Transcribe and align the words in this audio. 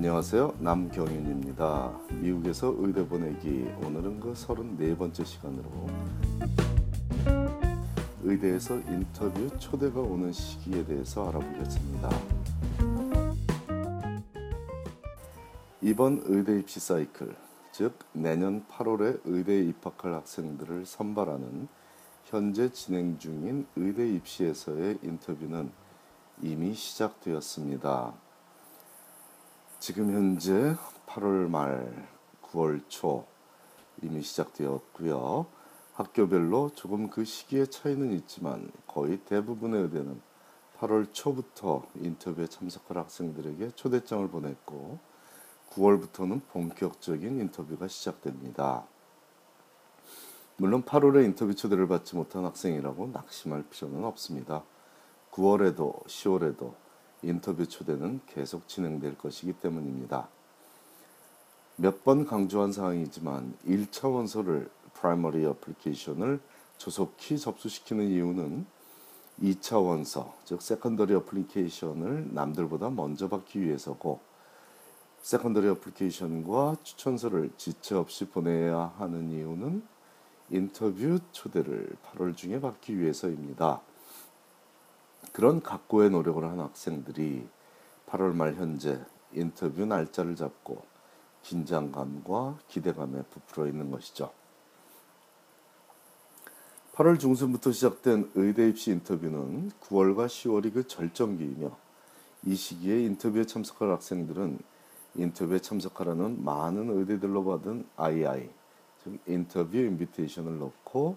안녕하세요. 0.00 0.54
남경윤입니다. 0.60 2.00
미국에서 2.22 2.74
의대 2.78 3.06
보내기 3.06 3.70
오늘은 3.84 4.18
그 4.20 4.32
34번째 4.32 5.26
시간으로 5.26 5.86
의대에서 8.22 8.78
인터뷰 8.78 9.50
초대가 9.58 10.00
오는 10.00 10.32
시기에 10.32 10.86
대해서 10.86 11.28
알아보겠습니다. 11.28 12.08
이번 15.82 16.22
의대 16.24 16.58
입시 16.58 16.80
사이클, 16.80 17.36
즉 17.70 17.98
내년 18.14 18.64
8월에 18.68 19.20
의대에 19.26 19.64
입학할 19.64 20.14
학생들을 20.14 20.86
선발하는 20.86 21.68
현재 22.24 22.72
진행 22.72 23.18
중인 23.18 23.66
의대 23.76 24.08
입시에서의 24.08 25.00
인터뷰는 25.02 25.70
이미 26.40 26.72
시작되었습니다. 26.72 28.29
지금 29.80 30.12
현재 30.12 30.76
8월 31.06 31.48
말, 31.48 32.06
9월 32.42 32.82
초 32.88 33.24
이미 34.02 34.20
시작되었고요. 34.20 35.46
학교별로 35.94 36.72
조금 36.74 37.08
그 37.08 37.24
시기의 37.24 37.68
차이는 37.68 38.12
있지만 38.12 38.70
거의 38.86 39.16
대부분의 39.20 39.84
의대는 39.84 40.20
8월 40.78 41.10
초부터 41.14 41.86
인터뷰에 41.94 42.46
참석할 42.46 42.98
학생들에게 42.98 43.70
초대장을 43.70 44.28
보냈고 44.28 44.98
9월부터는 45.70 46.42
본격적인 46.48 47.40
인터뷰가 47.40 47.88
시작됩니다. 47.88 48.84
물론 50.58 50.82
8월에 50.82 51.24
인터뷰 51.24 51.54
초대를 51.54 51.88
받지 51.88 52.16
못한 52.16 52.44
학생이라고 52.44 53.06
낙심할 53.14 53.64
필요는 53.70 54.04
없습니다. 54.04 54.62
9월에도 55.30 56.04
10월에도 56.04 56.89
인터뷰 57.22 57.66
초대는 57.66 58.20
계속 58.26 58.68
진행될 58.68 59.18
것이기 59.18 59.54
때문입니다. 59.54 60.28
몇 61.76 62.04
번 62.04 62.26
강조한 62.26 62.72
사항이지만 62.72 63.54
1차 63.66 64.12
원서를 64.12 64.70
Primary 64.94 65.44
Application을 65.46 66.40
조속히 66.76 67.38
접수시키는 67.38 68.08
이유는 68.08 68.66
2차 69.42 69.82
원서, 69.82 70.34
즉 70.44 70.60
Secondary 70.60 71.14
Application을 71.14 72.34
남들보다 72.34 72.90
먼저 72.90 73.28
받기 73.28 73.60
위해서고 73.62 74.20
Secondary 75.22 75.68
Application과 75.68 76.76
추천서를 76.82 77.50
지체 77.56 77.94
없이 77.94 78.26
보내야 78.28 78.92
하는 78.98 79.30
이유는 79.30 79.82
인터뷰 80.50 81.18
초대를 81.32 81.96
8월 82.04 82.36
중에 82.36 82.60
받기 82.60 82.98
위해서입니다. 82.98 83.80
그런 85.40 85.62
각고의 85.62 86.10
노력을 86.10 86.44
한 86.44 86.60
학생들이 86.60 87.48
8월 88.08 88.34
말 88.34 88.56
현재 88.56 89.00
인터뷰 89.32 89.86
날짜를 89.86 90.36
잡고 90.36 90.82
긴장감과 91.44 92.58
기대감에 92.68 93.22
부풀어 93.22 93.66
있는 93.66 93.90
것이죠. 93.90 94.30
8월 96.92 97.18
중순부터 97.18 97.72
시작된 97.72 98.32
의대 98.34 98.68
입시 98.68 98.90
인터뷰는 98.90 99.70
9월과 99.80 100.26
10월이 100.26 100.74
그 100.74 100.86
절정기이며 100.86 101.74
이 102.44 102.54
시기에 102.54 103.02
인터뷰에 103.04 103.46
참석할 103.46 103.90
학생들은 103.92 104.58
인터뷰에 105.14 105.58
참석하라는 105.60 106.44
많은 106.44 106.90
의대들로 106.98 107.46
받은 107.46 107.86
II, 107.98 108.50
즉 109.02 109.18
인터뷰 109.26 109.78
인비테이션을 109.78 110.58
넣고 110.58 111.16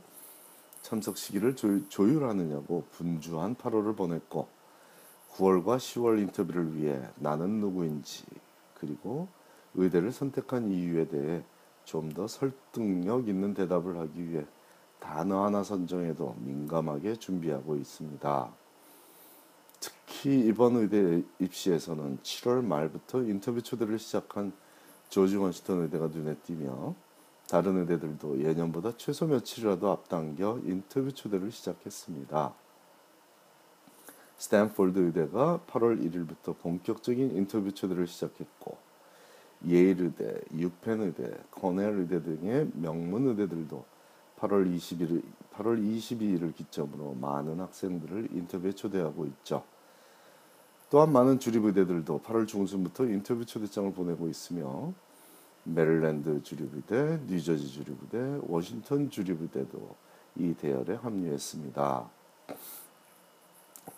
참석 0.83 1.17
시기를 1.17 1.55
조율 1.55 2.25
하느냐고 2.25 2.85
분주한 2.91 3.55
8월을 3.55 3.95
보냈고 3.95 4.49
9월과 5.31 5.77
10월 5.77 6.19
인터뷰를 6.19 6.75
위해 6.75 7.01
나는 7.15 7.59
누구인지 7.59 8.25
그리고 8.75 9.29
의대를 9.73 10.11
선택한 10.11 10.69
이유에 10.71 11.07
대해 11.07 11.43
좀 11.85 12.09
더 12.13 12.27
설득력 12.27 13.27
있는 13.27 13.53
대답을 13.53 13.97
하기 13.99 14.29
위해 14.29 14.45
단어 14.99 15.43
하나 15.43 15.63
선정에도 15.63 16.35
민감하게 16.39 17.15
준비하고 17.15 17.75
있습니다. 17.75 18.53
특히 19.79 20.47
이번 20.47 20.77
의대 20.77 21.23
입시에서는 21.39 22.19
7월 22.19 22.63
말부터 22.63 23.23
인터뷰 23.23 23.61
초대를 23.61 23.99
시작한 23.99 24.53
조지 25.09 25.35
워싱턴 25.35 25.81
의대가 25.81 26.07
눈에 26.07 26.35
띄며 26.35 26.95
다른 27.47 27.77
의대들도 27.77 28.41
예년보다 28.43 28.93
최소 28.97 29.27
며칠이라도 29.27 29.91
앞당겨 29.91 30.59
인터뷰 30.63 31.11
초대를 31.11 31.51
시작했습니다. 31.51 32.53
스탠포드 34.37 34.99
의대가 34.99 35.59
8월 35.67 36.01
1일부터 36.01 36.57
본격적인 36.59 37.35
인터뷰 37.37 37.71
초대를 37.71 38.07
시작했고 38.07 38.77
예일 39.67 40.01
의대, 40.01 40.41
유펜 40.57 41.01
의대, 41.01 41.31
코넬 41.51 41.99
의대 41.99 42.21
등의 42.21 42.71
명문 42.73 43.27
의대들도 43.27 43.85
8월 44.39 44.75
21일 44.75 45.23
8월 45.53 45.81
22일을 45.81 46.53
기점으로 46.55 47.13
많은 47.21 47.59
학생들을 47.59 48.29
인터뷰에 48.33 48.73
초대하고 48.73 49.25
있죠. 49.27 49.63
또한 50.89 51.11
많은 51.11 51.39
주립 51.39 51.63
의대들도 51.63 52.21
8월 52.21 52.47
중순부터 52.47 53.05
인터뷰 53.05 53.45
초대장을 53.45 53.93
보내고 53.93 54.27
있으며 54.27 54.93
메릴랜드 55.63 56.43
주립의대, 56.43 57.21
뉴저지 57.27 57.67
주립의대, 57.69 58.39
워싱턴 58.43 59.09
주립의대도 59.09 59.95
이 60.35 60.53
대열에 60.55 60.95
합류했습니다. 60.95 62.09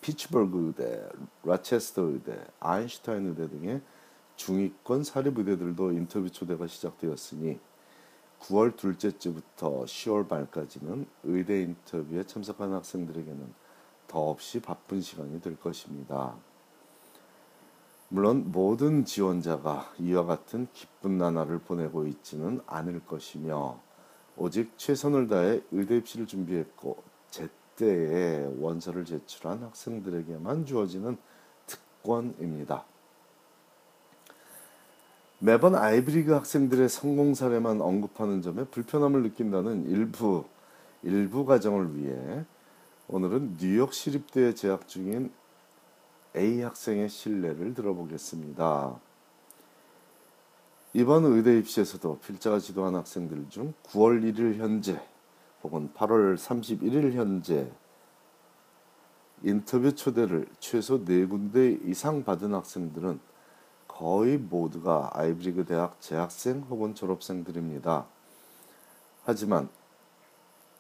피츠버그 0.02 0.68
의대, 0.68 1.08
로체스터 1.44 2.04
의대, 2.04 2.40
아인슈타인 2.60 3.28
의대 3.28 3.50
등의 3.50 3.82
중위권 4.36 5.04
사립의대들도 5.04 5.92
인터뷰 5.94 6.30
초대가 6.30 6.68
시작되었으니 6.68 7.60
9월 8.42 8.76
둘째 8.76 9.18
주부터 9.18 9.86
10월 9.86 10.30
말까지는 10.30 11.08
의대 11.24 11.62
인터뷰에 11.62 12.24
참석한 12.26 12.74
학생들에게는 12.74 13.54
더없이 14.08 14.62
바쁜 14.62 15.02
시간이 15.02 15.42
될 15.42 15.60
것입니다. 15.60 16.36
물론 18.10 18.52
모든 18.52 19.04
지원자가 19.04 19.94
이와 20.00 20.26
같은 20.26 20.68
기쁜 20.74 21.18
나날을 21.18 21.60
보내고 21.60 22.06
있지는 22.08 22.62
않을 22.68 23.02
것이며 23.06 23.80
오직 24.38 24.78
최선을 24.78 25.28
다해 25.28 25.62
의대 25.72 25.98
입시를 25.98 26.28
준비했고 26.28 26.98
제때에 27.32 28.54
원서를 28.60 29.06
제출한 29.06 29.64
학생들에게만 29.64 30.66
주어지는 30.66 31.18
특권입니다. 31.66 32.86
매번 35.40 35.76
아이브리그 35.76 36.32
학생들의 36.32 36.88
성공 36.90 37.34
사례만 37.34 37.82
언급하는 37.82 38.42
점에 38.42 38.66
불편함을 38.66 39.24
느낀다는 39.24 39.90
일부 39.90 40.46
일부 41.04 41.46
가정을 41.46 41.98
위해 41.98 42.46
오늘은 43.08 43.58
뉴욕 43.60 43.94
시립대에 43.94 44.56
재학 44.56 44.88
중인 44.88 45.32
A 46.36 46.62
학생의 46.62 47.10
신뢰를 47.10 47.74
들어보겠습니다. 47.74 49.00
이번 50.94 51.26
의대 51.26 51.58
입시에서도 51.58 52.20
필자가 52.20 52.60
지도한 52.60 52.96
학생들 52.96 53.50
중 53.50 53.74
9월 53.84 54.22
1일 54.22 54.56
현재 54.58 55.02
혹은 55.64 55.90
8월 55.94 56.36
31일 56.36 57.14
현재 57.14 57.72
인터뷰 59.44 59.94
초대를 59.94 60.48
최소 60.60 61.04
4군데 61.04 61.86
이상 61.88 62.24
받은 62.24 62.54
학생들은 62.54 63.20
거의 63.88 64.38
모두가 64.38 65.12
아이브리그 65.14 65.66
대학 65.66 66.02
재학생 66.02 66.62
혹은 66.70 66.96
졸업생들입니다. 66.96 68.06
하지만 69.24 69.70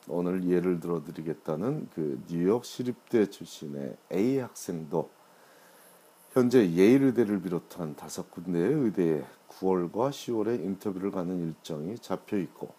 오늘 0.07 0.47
예를 0.47 0.79
들어 0.79 1.03
드리겠다는 1.03 1.89
그 1.93 2.21
뉴욕 2.27 2.63
시립대 2.63 3.29
출신의 3.29 3.97
A 4.11 4.39
학생도 4.39 5.14
현재 6.35 6.69
예일 6.71 7.03
의대를 7.03 7.41
비롯한 7.41 7.95
다섯 7.95 8.29
군데의 8.29 8.73
의대에 8.73 9.23
9월과 9.47 10.09
10월에 10.09 10.59
인터뷰를 10.65 11.09
가는 11.09 11.39
일정이 11.39 11.97
잡혀 11.97 12.35
있고 12.39 12.73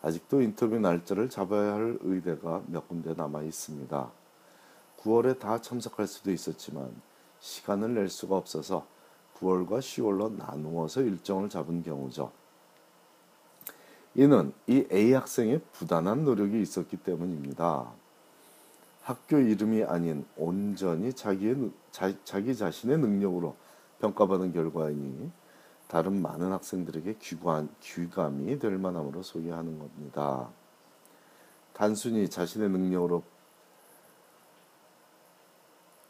아직도 0.00 0.40
인터뷰 0.40 0.78
날짜를 0.78 1.28
잡아야 1.28 1.74
할 1.74 1.98
의대가 2.02 2.62
몇 2.68 2.86
군데 2.86 3.12
남아 3.12 3.42
있습니다. 3.42 4.12
9월에 4.98 5.40
다 5.40 5.60
참석할 5.60 6.06
수도 6.06 6.30
있었지만 6.30 6.94
시간을 7.40 7.94
낼 7.94 8.08
수가 8.08 8.36
없어서 8.36 8.86
9월과 9.40 9.80
10월로 9.80 10.36
나누어서 10.36 11.02
일정을 11.02 11.48
잡은 11.48 11.82
경우죠. 11.82 12.30
이는 14.14 14.52
이 14.68 14.86
A 14.92 15.14
학생의 15.14 15.62
부단한 15.72 16.24
노력이 16.24 16.62
있었기 16.62 16.98
때문입니다. 16.98 18.03
학교 19.04 19.38
이름이 19.38 19.84
아닌 19.84 20.26
온전히 20.36 21.12
자기의, 21.12 21.70
자, 21.92 22.12
자기 22.24 22.56
자신의 22.56 22.98
능력으로 22.98 23.54
평가받은 24.00 24.52
결과이니 24.52 25.30
다른 25.86 26.20
많은 26.20 26.50
학생들에게 26.50 27.18
귀관, 27.20 27.68
귀감이 27.80 28.58
될 28.58 28.78
만함으로 28.78 29.22
소개하는 29.22 29.78
겁니다. 29.78 30.50
단순히 31.72 32.28
자신의 32.28 32.70
능력으로 32.70 33.22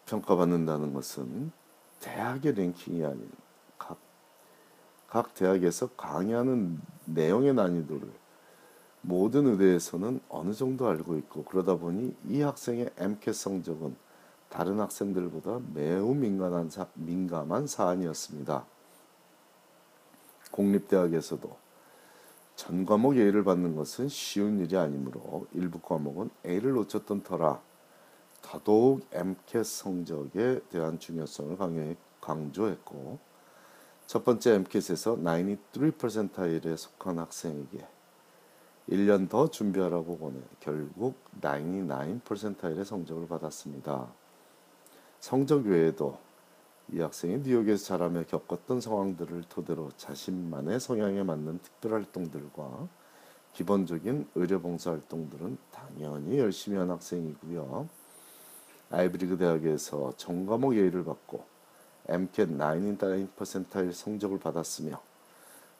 평가받는다는 0.06 0.94
것은 0.94 1.52
대학의 2.00 2.54
랭킹이 2.54 3.04
아닌 3.04 3.30
각 3.76 3.98
각 5.14 5.32
대학에서 5.32 5.86
강의하는 5.90 6.80
내용의 7.04 7.54
난이도를 7.54 8.10
모든 9.06 9.46
의대에서는 9.46 10.20
어느 10.30 10.54
정도 10.54 10.88
알고 10.88 11.18
있고 11.18 11.44
그러다 11.44 11.76
보니 11.76 12.16
이 12.26 12.40
학생의 12.40 12.90
MCAT 12.96 13.38
성적은 13.38 13.96
다른 14.48 14.80
학생들보다 14.80 15.60
매우 15.74 16.14
민감한, 16.14 16.70
사, 16.70 16.86
민감한 16.94 17.66
사안이었습니다. 17.66 18.64
공립대학에서도 20.50 21.56
전 22.56 22.86
과목 22.86 23.16
A를 23.16 23.44
받는 23.44 23.76
것은 23.76 24.08
쉬운 24.08 24.58
일이 24.60 24.74
아니므로 24.76 25.46
일부 25.52 25.80
과목은 25.80 26.30
A를 26.46 26.72
놓쳤던 26.72 27.24
터라 27.24 27.60
더더욱 28.40 29.06
MCAT 29.12 29.68
성적에 29.68 30.60
대한 30.70 30.98
중요성을 30.98 31.58
강조했고 32.22 33.18
첫 34.06 34.24
번째 34.24 34.54
MCAT에서 34.54 35.16
93%에 35.16 36.76
속한 36.76 37.18
학생에게 37.18 37.93
1년 38.88 39.28
더 39.28 39.48
준비하라고 39.48 40.18
보내 40.18 40.38
결국 40.60 41.16
99%의 41.40 42.84
성적을 42.84 43.26
받았습니다. 43.26 44.08
성적 45.20 45.64
외에도 45.64 46.18
이 46.92 47.00
학생이 47.00 47.38
뉴욕에서 47.38 47.84
자라며 47.86 48.24
겪었던 48.24 48.80
상황들을 48.80 49.44
토대로 49.48 49.90
자신만의 49.96 50.80
성향에 50.80 51.22
맞는 51.22 51.60
특별 51.62 51.94
활동들과 51.94 52.88
기본적인 53.54 54.28
의료 54.34 54.60
봉사 54.60 54.90
활동들은 54.90 55.56
당연히 55.70 56.38
열심히 56.38 56.76
한 56.76 56.90
학생이고요. 56.90 57.88
아이브리그 58.90 59.38
대학에서 59.38 60.12
전과목 60.16 60.76
예의를 60.76 61.04
받고 61.04 61.44
MCAT 62.06 62.52
99%의 62.52 63.92
성적을 63.94 64.38
받았으며 64.38 65.00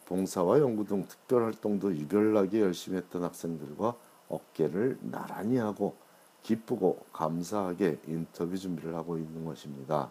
봉사와 0.07 0.61
연구 0.61 0.85
등 0.85 1.07
특별 1.09 1.45
활동도 1.45 1.97
유별나게 1.97 2.61
열심히 2.61 2.99
했던 2.99 3.23
학생들과 3.25 3.97
어깨를 4.29 4.99
나란히 5.03 5.59
하고 5.59 5.97
기쁘고 6.43 7.07
감사하게 7.13 8.01
인터뷰 8.07 8.57
준비를 8.57 8.95
하고 8.95 9.17
있는 9.17 9.45
것입니다. 9.45 10.11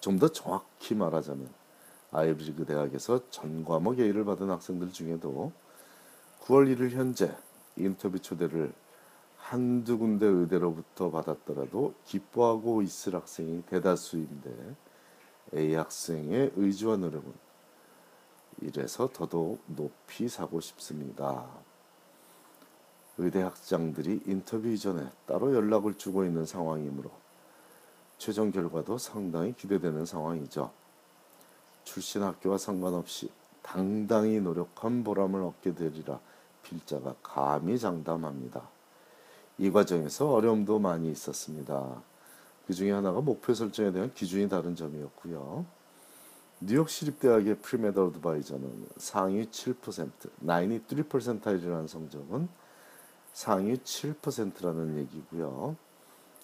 좀 0.00 0.18
더 0.18 0.28
정확히 0.28 0.94
말하자면 0.94 1.52
아이브리그 2.12 2.64
대학에서 2.64 3.28
전 3.30 3.64
과목 3.64 3.98
A를 3.98 4.24
받은 4.24 4.48
학생들 4.48 4.92
중에도 4.92 5.52
9월 6.42 6.74
1일 6.74 6.90
현재 6.90 7.36
인터뷰 7.76 8.18
초대를 8.18 8.72
한두 9.36 9.98
군데 9.98 10.26
의대로부터 10.26 11.10
받았더라도 11.10 11.94
기뻐하고 12.04 12.82
있을 12.82 13.14
학생이 13.14 13.62
대다수인데 13.66 14.76
A 15.54 15.74
학생의 15.74 16.52
의지와 16.56 16.96
노력은 16.96 17.47
이래서 18.60 19.08
더더욱 19.12 19.62
높이 19.66 20.28
사고 20.28 20.60
싶습니다. 20.60 21.46
의대 23.18 23.42
학장들이 23.42 24.22
인터뷰 24.26 24.68
이전에 24.68 25.08
따로 25.26 25.54
연락을 25.54 25.94
주고 25.98 26.24
있는 26.24 26.46
상황이므로 26.46 27.10
최종 28.16 28.50
결과도 28.50 28.98
상당히 28.98 29.54
기대되는 29.54 30.06
상황이죠. 30.06 30.70
출신 31.84 32.22
학교와 32.22 32.58
상관없이 32.58 33.30
당당히 33.62 34.40
노력한 34.40 35.04
보람을 35.04 35.42
얻게 35.42 35.74
되리라 35.74 36.20
필자가 36.62 37.14
감히 37.22 37.78
장담합니다. 37.78 38.62
이 39.58 39.70
과정에서 39.70 40.32
어려움도 40.32 40.78
많이 40.78 41.10
있었습니다. 41.10 42.02
그 42.66 42.74
중에 42.74 42.92
하나가 42.92 43.20
목표 43.20 43.54
설정에 43.54 43.90
대한 43.90 44.12
기준이 44.14 44.48
다른 44.48 44.76
점이었고요. 44.76 45.77
뉴욕 46.60 46.88
시립대학의 46.88 47.58
Premed 47.58 48.00
Advisor는 48.00 48.88
상위 48.96 49.46
7%, 49.46 50.10
93%이라는 50.40 51.86
성적은 51.86 52.48
상위 53.32 53.76
7%라는 53.76 54.98
얘기고요. 54.98 55.76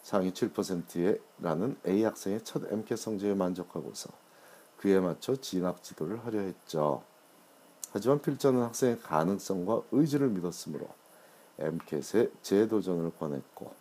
상위 0.05 0.31
7%라는 0.31 1.77
A 1.85 2.05
학생의 2.05 2.45
첫 2.45 2.63
MCAT 2.71 2.97
성적에 2.97 3.35
만족하고서 3.35 4.11
그에 4.77 5.01
맞춰 5.01 5.35
진학 5.35 5.83
지도를 5.83 6.25
하려 6.25 6.39
했죠. 6.43 7.03
하지만 7.91 8.23
필자는 8.23 8.63
학생의 8.63 9.01
가능성과 9.01 9.83
의지를 9.91 10.29
믿었으므로 10.29 10.87
MCAT에 11.59 12.31
재도전을 12.41 13.11
권했고 13.19 13.73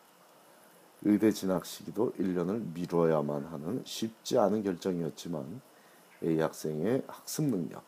의대 1.03 1.31
진학 1.31 1.67
시기도 1.67 2.11
1년을 2.13 2.73
미뤄야만 2.73 3.45
하는 3.45 3.83
쉽지 3.85 4.39
않은 4.39 4.63
결정이었지만 4.63 5.61
A 6.23 6.39
학생의 6.39 7.03
학습 7.07 7.43
능력, 7.45 7.83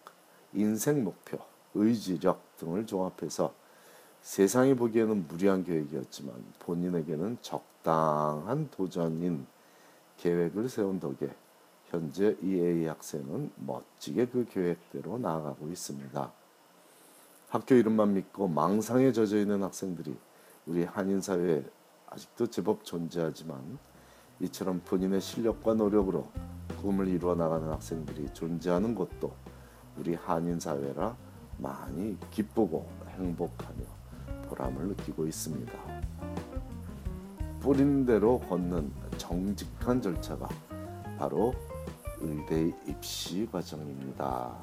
인생 0.53 1.03
목표, 1.03 1.37
의지력 1.73 2.57
등을 2.57 2.85
종합해서 2.85 3.53
세상이 4.21 4.75
보기에는 4.75 5.27
무리한 5.27 5.63
계획이었지만 5.63 6.33
본인에게는 6.59 7.37
적당한 7.41 8.69
도전인 8.71 9.45
계획을 10.17 10.67
세운 10.69 10.99
덕에 10.99 11.29
현재 11.89 12.35
이 12.41 12.55
A 12.55 12.85
학생은 12.85 13.51
멋지게 13.55 14.27
그 14.27 14.45
계획대로 14.49 15.17
나아가고 15.17 15.67
있습니다. 15.69 16.31
학교 17.49 17.75
이름만 17.75 18.13
믿고 18.13 18.47
망상에 18.47 19.11
젖어 19.11 19.37
있는 19.37 19.61
학생들이 19.63 20.17
우리 20.65 20.83
한인 20.83 21.21
사회에 21.21 21.63
아직도 22.07 22.47
제법 22.47 22.83
존재하지만 22.83 23.77
이처럼 24.39 24.81
본인의 24.85 25.21
실력과 25.21 25.73
노력으로 25.73 26.27
꿈을 26.81 27.07
이루어 27.07 27.35
나가는 27.35 27.67
학생들이 27.69 28.33
존재하는 28.33 28.93
곳도 28.93 29.33
우리 29.97 30.13
한인 30.15 30.59
사회라 30.59 31.15
많이 31.57 32.17
기쁘고 32.31 32.87
행복하며 33.09 33.83
보람을 34.49 34.89
느끼고 34.89 35.25
있습니다. 35.25 35.73
뿌린 37.61 38.05
대로 38.05 38.39
걷는 38.41 38.91
정직한 39.17 40.01
절차가 40.01 40.47
바로 41.17 41.53
의대 42.19 42.71
입시 42.85 43.47
과정입니다. 43.51 44.55